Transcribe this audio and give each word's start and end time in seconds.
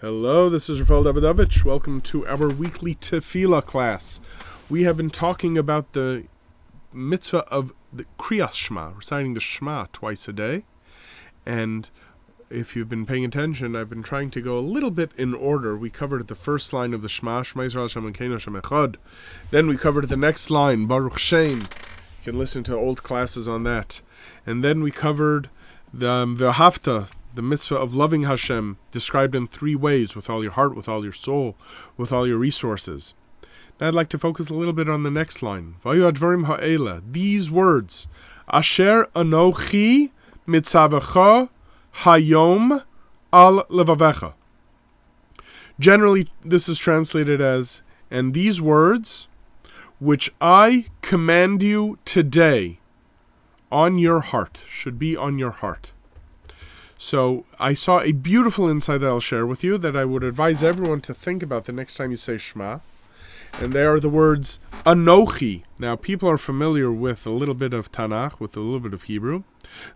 Hello, 0.00 0.48
this 0.48 0.70
is 0.70 0.80
Rafael 0.80 1.04
Davidovich. 1.04 1.62
Welcome 1.62 2.00
to 2.00 2.26
our 2.26 2.48
weekly 2.48 2.94
Tefillah 2.94 3.66
class. 3.66 4.18
We 4.70 4.84
have 4.84 4.96
been 4.96 5.10
talking 5.10 5.58
about 5.58 5.92
the 5.92 6.24
mitzvah 6.90 7.46
of 7.48 7.74
the 7.92 8.06
Kriyas 8.18 8.54
Shema, 8.54 8.92
reciting 8.96 9.34
the 9.34 9.40
Shema 9.40 9.88
twice 9.92 10.26
a 10.26 10.32
day. 10.32 10.64
And 11.44 11.90
if 12.48 12.74
you've 12.74 12.88
been 12.88 13.04
paying 13.04 13.26
attention, 13.26 13.76
I've 13.76 13.90
been 13.90 14.02
trying 14.02 14.30
to 14.30 14.40
go 14.40 14.56
a 14.56 14.60
little 14.60 14.90
bit 14.90 15.10
in 15.18 15.34
order. 15.34 15.76
We 15.76 15.90
covered 15.90 16.28
the 16.28 16.34
first 16.34 16.72
line 16.72 16.94
of 16.94 17.02
the 17.02 17.10
Shema, 17.10 17.42
Shema 17.42 17.64
Yisrael 17.64 17.92
Hashem 18.32 18.54
Echad. 18.54 18.96
Then 19.50 19.66
we 19.66 19.76
covered 19.76 20.08
the 20.08 20.16
next 20.16 20.48
line, 20.48 20.86
Baruch 20.86 21.18
Shem. 21.18 21.60
You 21.60 22.24
can 22.24 22.38
listen 22.38 22.64
to 22.64 22.74
old 22.74 23.02
classes 23.02 23.46
on 23.46 23.64
that. 23.64 24.00
And 24.46 24.64
then 24.64 24.82
we 24.82 24.92
covered 24.92 25.50
the 25.92 26.10
um, 26.10 26.36
the 27.34 27.42
mitzvah 27.42 27.76
of 27.76 27.94
loving 27.94 28.24
Hashem, 28.24 28.78
described 28.90 29.34
in 29.34 29.46
three 29.46 29.74
ways 29.74 30.16
with 30.16 30.28
all 30.28 30.42
your 30.42 30.52
heart, 30.52 30.74
with 30.74 30.88
all 30.88 31.04
your 31.04 31.12
soul, 31.12 31.56
with 31.96 32.12
all 32.12 32.26
your 32.26 32.38
resources. 32.38 33.14
Now 33.80 33.88
I'd 33.88 33.94
like 33.94 34.08
to 34.10 34.18
focus 34.18 34.50
a 34.50 34.54
little 34.54 34.72
bit 34.72 34.88
on 34.88 35.04
the 35.04 35.10
next 35.10 35.42
line. 35.42 35.76
These 37.12 37.50
words. 37.50 38.06
Asher 38.52 39.06
anochi 39.14 40.10
mitzavacha 40.46 41.48
hayom 41.94 42.84
al 43.32 43.64
levavecha. 43.64 44.34
Generally, 45.78 46.28
this 46.44 46.68
is 46.68 46.78
translated 46.78 47.40
as, 47.40 47.80
and 48.10 48.34
these 48.34 48.60
words, 48.60 49.28
which 49.98 50.30
I 50.40 50.86
command 51.00 51.62
you 51.62 51.98
today, 52.04 52.80
on 53.72 53.98
your 53.98 54.20
heart, 54.20 54.60
should 54.68 54.98
be 54.98 55.16
on 55.16 55.38
your 55.38 55.52
heart. 55.52 55.92
So 57.02 57.46
I 57.58 57.72
saw 57.72 58.00
a 58.00 58.12
beautiful 58.12 58.68
insight 58.68 59.00
that 59.00 59.06
I'll 59.06 59.20
share 59.20 59.46
with 59.46 59.64
you 59.64 59.78
that 59.78 59.96
I 59.96 60.04
would 60.04 60.22
advise 60.22 60.62
everyone 60.62 61.00
to 61.00 61.14
think 61.14 61.42
about 61.42 61.64
the 61.64 61.72
next 61.72 61.94
time 61.94 62.10
you 62.10 62.18
say 62.18 62.36
Shema. 62.36 62.80
And 63.58 63.72
they 63.72 63.84
are 63.84 63.98
the 63.98 64.10
words 64.10 64.60
Anochi. 64.84 65.62
Now, 65.78 65.96
people 65.96 66.28
are 66.28 66.36
familiar 66.36 66.92
with 66.92 67.24
a 67.24 67.30
little 67.30 67.54
bit 67.54 67.72
of 67.72 67.90
Tanakh, 67.90 68.38
with 68.38 68.54
a 68.54 68.60
little 68.60 68.80
bit 68.80 68.92
of 68.92 69.04
Hebrew. 69.04 69.44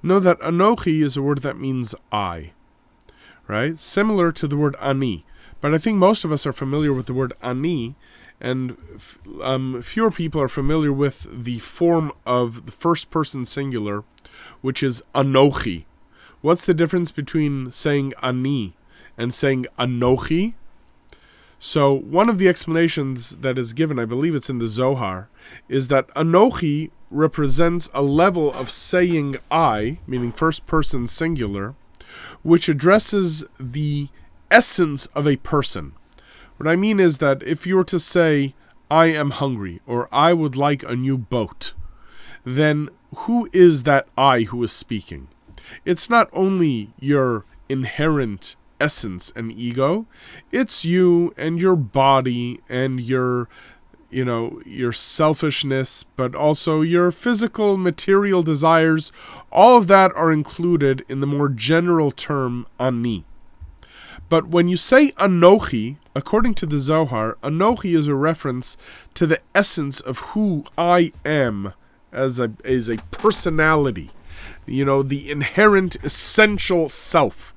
Know 0.02 0.18
that 0.18 0.40
Anochi 0.40 1.02
is 1.02 1.14
a 1.18 1.22
word 1.22 1.42
that 1.42 1.60
means 1.60 1.94
I, 2.10 2.52
right? 3.46 3.78
Similar 3.78 4.32
to 4.32 4.48
the 4.48 4.56
word 4.56 4.74
Ani. 4.80 5.26
But 5.60 5.74
I 5.74 5.78
think 5.78 5.98
most 5.98 6.24
of 6.24 6.32
us 6.32 6.46
are 6.46 6.54
familiar 6.54 6.94
with 6.94 7.04
the 7.04 7.14
word 7.14 7.34
Ani, 7.42 7.96
and 8.40 8.78
um, 9.42 9.82
fewer 9.82 10.10
people 10.10 10.40
are 10.40 10.48
familiar 10.48 10.92
with 10.92 11.26
the 11.30 11.58
form 11.58 12.12
of 12.24 12.64
the 12.64 12.72
first 12.72 13.10
person 13.10 13.44
singular, 13.44 14.04
which 14.62 14.82
is 14.82 15.02
Anochi 15.14 15.84
What's 16.44 16.66
the 16.66 16.74
difference 16.74 17.10
between 17.10 17.70
saying 17.70 18.12
ani 18.22 18.74
and 19.16 19.32
saying 19.32 19.64
anochi? 19.78 20.52
So, 21.58 21.94
one 21.94 22.28
of 22.28 22.36
the 22.36 22.48
explanations 22.48 23.36
that 23.36 23.56
is 23.56 23.72
given, 23.72 23.98
I 23.98 24.04
believe 24.04 24.34
it's 24.34 24.50
in 24.50 24.58
the 24.58 24.66
Zohar, 24.66 25.30
is 25.70 25.88
that 25.88 26.08
anochi 26.08 26.90
represents 27.10 27.88
a 27.94 28.02
level 28.02 28.52
of 28.52 28.70
saying 28.70 29.36
I, 29.50 30.00
meaning 30.06 30.32
first 30.32 30.66
person 30.66 31.06
singular, 31.06 31.76
which 32.42 32.68
addresses 32.68 33.46
the 33.58 34.08
essence 34.50 35.06
of 35.14 35.26
a 35.26 35.36
person. 35.36 35.94
What 36.58 36.68
I 36.68 36.76
mean 36.76 37.00
is 37.00 37.16
that 37.18 37.42
if 37.42 37.66
you 37.66 37.74
were 37.76 37.84
to 37.84 37.98
say, 37.98 38.54
I 38.90 39.06
am 39.06 39.30
hungry, 39.30 39.80
or 39.86 40.10
I 40.12 40.34
would 40.34 40.56
like 40.56 40.82
a 40.82 40.94
new 40.94 41.16
boat, 41.16 41.72
then 42.44 42.90
who 43.14 43.48
is 43.54 43.84
that 43.84 44.08
I 44.18 44.42
who 44.42 44.62
is 44.62 44.72
speaking? 44.72 45.28
It's 45.84 46.10
not 46.10 46.28
only 46.32 46.92
your 46.98 47.44
inherent 47.68 48.56
essence 48.80 49.32
and 49.34 49.52
ego, 49.52 50.06
it's 50.52 50.84
you 50.84 51.32
and 51.36 51.60
your 51.60 51.76
body 51.76 52.60
and 52.68 53.00
your 53.00 53.48
you 54.10 54.24
know 54.24 54.60
your 54.64 54.92
selfishness 54.92 56.04
but 56.04 56.36
also 56.36 56.82
your 56.82 57.10
physical 57.10 57.76
material 57.76 58.42
desires. 58.42 59.10
All 59.50 59.76
of 59.76 59.86
that 59.88 60.12
are 60.14 60.32
included 60.32 61.04
in 61.08 61.20
the 61.20 61.26
more 61.26 61.48
general 61.48 62.10
term 62.10 62.66
ani. 62.78 63.24
But 64.28 64.48
when 64.48 64.68
you 64.68 64.76
say 64.76 65.10
anochi 65.12 65.96
according 66.14 66.54
to 66.54 66.66
the 66.66 66.78
zohar 66.78 67.36
anochi 67.42 67.96
is 67.96 68.06
a 68.06 68.14
reference 68.14 68.76
to 69.14 69.26
the 69.26 69.40
essence 69.54 70.00
of 70.00 70.18
who 70.18 70.64
i 70.78 71.12
am 71.24 71.74
as 72.12 72.38
a 72.38 72.52
as 72.64 72.88
a 72.88 72.96
personality 73.10 74.10
you 74.66 74.84
know, 74.84 75.02
the 75.02 75.30
inherent 75.30 75.96
essential 76.04 76.88
self. 76.88 77.54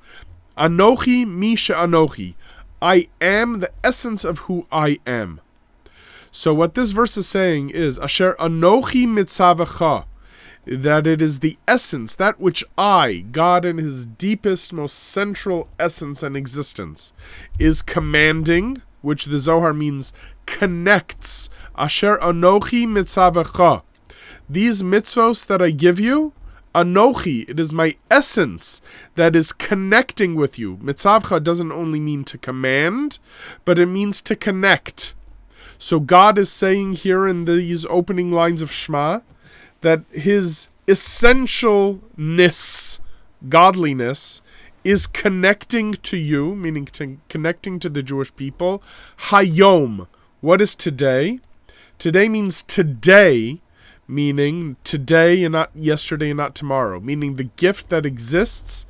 Anochi 0.56 1.26
Misha 1.26 1.74
Anochi. 1.74 2.34
I 2.80 3.08
am 3.20 3.60
the 3.60 3.70
essence 3.82 4.24
of 4.24 4.40
who 4.40 4.66
I 4.70 4.98
am. 5.06 5.40
So 6.30 6.54
what 6.54 6.74
this 6.74 6.90
verse 6.90 7.16
is 7.16 7.26
saying 7.26 7.70
is 7.70 7.98
Asher 7.98 8.34
Anochi 8.38 9.06
Mitzavacha 9.06 10.04
that 10.68 11.06
it 11.06 11.22
is 11.22 11.38
the 11.40 11.56
essence, 11.66 12.14
that 12.16 12.38
which 12.38 12.62
I, 12.76 13.24
God 13.32 13.64
in 13.64 13.78
his 13.78 14.04
deepest, 14.04 14.72
most 14.72 14.98
central 14.98 15.68
essence 15.78 16.22
and 16.22 16.36
existence, 16.36 17.12
is 17.58 17.80
commanding, 17.80 18.82
which 19.00 19.26
the 19.26 19.38
Zohar 19.38 19.72
means 19.72 20.12
connects. 20.46 21.48
Asher 21.76 22.18
Anochi 22.18 22.86
Mitzavacha. 22.86 23.82
These 24.48 24.82
mitzvos 24.82 25.46
that 25.46 25.62
I 25.62 25.70
give 25.70 25.98
you, 25.98 26.32
Anochi, 26.78 27.48
it 27.48 27.58
is 27.58 27.72
my 27.72 27.96
essence 28.08 28.80
that 29.16 29.34
is 29.34 29.52
connecting 29.52 30.36
with 30.36 30.60
you. 30.60 30.76
Mitzavcha 30.76 31.42
doesn't 31.42 31.72
only 31.72 31.98
mean 31.98 32.22
to 32.24 32.38
command, 32.38 33.18
but 33.64 33.80
it 33.80 33.86
means 33.86 34.22
to 34.22 34.36
connect. 34.36 35.14
So 35.76 35.98
God 35.98 36.38
is 36.38 36.52
saying 36.52 36.92
here 36.92 37.26
in 37.26 37.46
these 37.46 37.84
opening 37.86 38.30
lines 38.30 38.62
of 38.62 38.70
Shema 38.70 39.22
that 39.80 40.02
his 40.12 40.68
essentialness, 40.86 43.00
godliness, 43.48 44.40
is 44.84 45.08
connecting 45.08 45.94
to 45.94 46.16
you, 46.16 46.54
meaning 46.54 46.84
to 46.84 47.18
connecting 47.28 47.80
to 47.80 47.88
the 47.88 48.04
Jewish 48.04 48.32
people. 48.36 48.84
Hayom. 49.30 50.06
What 50.40 50.60
is 50.60 50.76
today? 50.76 51.40
Today 51.98 52.28
means 52.28 52.62
today 52.62 53.62
meaning 54.08 54.76
today 54.82 55.44
and 55.44 55.52
not 55.52 55.70
yesterday 55.74 56.30
and 56.30 56.38
not 56.38 56.54
tomorrow, 56.54 56.98
meaning 56.98 57.36
the 57.36 57.44
gift 57.44 57.90
that 57.90 58.06
exists 58.06 58.86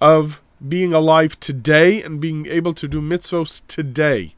of 0.00 0.42
being 0.66 0.92
alive 0.92 1.38
today 1.38 2.02
and 2.02 2.20
being 2.20 2.46
able 2.46 2.72
to 2.74 2.88
do 2.88 3.00
mitzvos 3.00 3.62
today. 3.66 4.34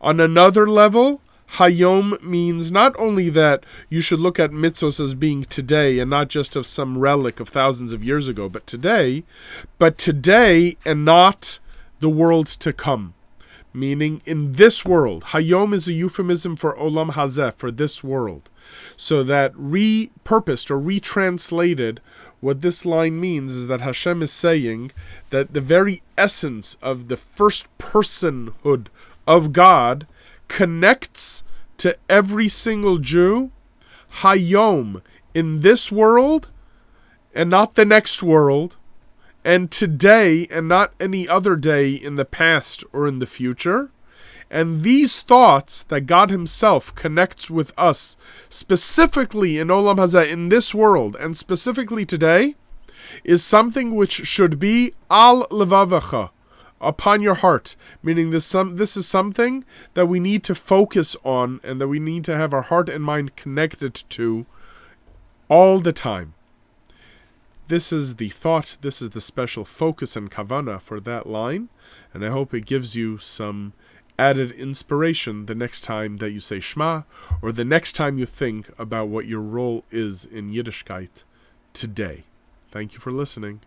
On 0.00 0.20
another 0.20 0.68
level, 0.68 1.22
Hayom 1.52 2.20
means 2.22 2.70
not 2.70 2.94
only 2.98 3.30
that 3.30 3.64
you 3.88 4.00
should 4.00 4.18
look 4.18 4.38
at 4.38 4.50
mitzvos 4.50 5.00
as 5.00 5.14
being 5.14 5.44
today 5.44 5.98
and 5.98 6.10
not 6.10 6.28
just 6.28 6.56
of 6.56 6.66
some 6.66 6.98
relic 6.98 7.40
of 7.40 7.48
thousands 7.48 7.92
of 7.92 8.04
years 8.04 8.28
ago, 8.28 8.48
but 8.48 8.66
today, 8.66 9.24
but 9.78 9.96
today 9.96 10.76
and 10.84 11.04
not 11.04 11.58
the 12.00 12.10
world 12.10 12.46
to 12.46 12.72
come. 12.72 13.14
Meaning 13.76 14.22
in 14.24 14.54
this 14.54 14.86
world. 14.86 15.22
Hayom 15.24 15.74
is 15.74 15.86
a 15.86 15.92
euphemism 15.92 16.56
for 16.56 16.74
Olam 16.76 17.12
Hazeh, 17.12 17.52
for 17.52 17.70
this 17.70 18.02
world. 18.02 18.48
So 18.96 19.22
that 19.24 19.52
repurposed 19.52 20.70
or 20.70 20.80
retranslated, 20.80 21.98
what 22.40 22.62
this 22.62 22.86
line 22.86 23.20
means 23.20 23.52
is 23.52 23.66
that 23.66 23.82
Hashem 23.82 24.22
is 24.22 24.32
saying 24.32 24.92
that 25.28 25.52
the 25.52 25.60
very 25.60 26.02
essence 26.16 26.78
of 26.80 27.08
the 27.08 27.18
first 27.18 27.66
personhood 27.78 28.86
of 29.26 29.52
God 29.52 30.06
connects 30.48 31.44
to 31.76 31.98
every 32.08 32.48
single 32.48 32.96
Jew, 32.96 33.50
Hayom, 34.20 35.02
in 35.34 35.60
this 35.60 35.92
world 35.92 36.50
and 37.34 37.50
not 37.50 37.74
the 37.74 37.84
next 37.84 38.22
world, 38.22 38.76
and 39.46 39.70
today 39.70 40.48
and 40.50 40.66
not 40.66 40.92
any 40.98 41.28
other 41.28 41.54
day 41.54 41.94
in 41.94 42.16
the 42.16 42.24
past 42.24 42.82
or 42.92 43.06
in 43.06 43.20
the 43.20 43.26
future. 43.26 43.90
And 44.50 44.82
these 44.82 45.20
thoughts 45.22 45.84
that 45.84 46.02
God 46.02 46.30
Himself 46.30 46.92
connects 46.96 47.48
with 47.48 47.72
us, 47.78 48.16
specifically 48.48 49.58
in 49.58 49.68
Olam 49.68 49.98
Hazeh, 49.98 50.28
in 50.28 50.48
this 50.48 50.74
world, 50.74 51.16
and 51.20 51.36
specifically 51.36 52.04
today, 52.04 52.56
is 53.22 53.44
something 53.44 53.94
which 53.94 54.26
should 54.26 54.58
be 54.58 54.92
al 55.10 55.46
levavecha, 55.46 56.30
upon 56.80 57.22
your 57.22 57.34
heart. 57.34 57.76
Meaning 58.02 58.30
this 58.30 58.44
some 58.44 58.76
this 58.76 58.96
is 58.96 59.06
something 59.06 59.64
that 59.94 60.06
we 60.06 60.18
need 60.18 60.42
to 60.44 60.56
focus 60.56 61.16
on 61.24 61.60
and 61.62 61.80
that 61.80 61.88
we 61.88 62.00
need 62.00 62.24
to 62.24 62.36
have 62.36 62.52
our 62.52 62.62
heart 62.62 62.88
and 62.88 63.04
mind 63.04 63.36
connected 63.36 63.94
to 64.10 64.44
all 65.48 65.78
the 65.78 65.92
time. 65.92 66.34
This 67.68 67.92
is 67.92 68.16
the 68.16 68.28
thought, 68.28 68.76
this 68.80 69.02
is 69.02 69.10
the 69.10 69.20
special 69.20 69.64
focus 69.64 70.16
and 70.16 70.30
kavana 70.30 70.80
for 70.80 71.00
that 71.00 71.26
line, 71.26 71.68
and 72.14 72.24
I 72.24 72.30
hope 72.30 72.54
it 72.54 72.64
gives 72.64 72.94
you 72.94 73.18
some 73.18 73.72
added 74.16 74.52
inspiration 74.52 75.46
the 75.46 75.54
next 75.54 75.82
time 75.82 76.18
that 76.18 76.30
you 76.30 76.38
say 76.38 76.60
Shema 76.60 77.02
or 77.42 77.50
the 77.50 77.64
next 77.64 77.94
time 77.94 78.18
you 78.18 78.26
think 78.26 78.70
about 78.78 79.08
what 79.08 79.26
your 79.26 79.40
role 79.40 79.84
is 79.90 80.24
in 80.24 80.52
Yiddishkeit 80.52 81.24
today. 81.72 82.22
Thank 82.70 82.94
you 82.94 83.00
for 83.00 83.10
listening. 83.10 83.60